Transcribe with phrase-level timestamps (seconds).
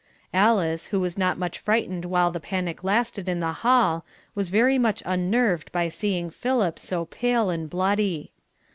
[0.33, 4.79] Alice who was not much frightened while the panic lasted in the hall, was very
[4.79, 8.31] much unnerved by seeing Philip so pale and bloody.